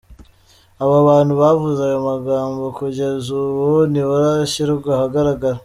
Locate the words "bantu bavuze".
1.09-1.79